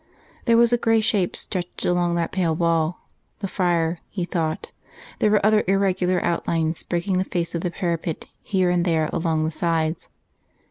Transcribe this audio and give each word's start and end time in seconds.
There 0.45 0.57
was 0.57 0.73
a 0.73 0.79
grey 0.79 0.99
shape 0.99 1.35
stretched 1.35 1.85
along 1.85 2.15
that 2.15 2.31
pale 2.31 2.55
wall 2.55 3.07
the 3.37 3.47
Friar, 3.47 3.99
he 4.09 4.25
thought; 4.25 4.71
there 5.19 5.29
were 5.29 5.45
other 5.45 5.63
irregular 5.67 6.19
outlines 6.25 6.81
breaking 6.81 7.19
the 7.19 7.23
face 7.23 7.53
of 7.53 7.61
the 7.61 7.69
parapet, 7.69 8.25
here 8.41 8.71
and 8.71 8.83
there 8.83 9.11
along 9.13 9.45
the 9.45 9.51
sides. 9.51 10.09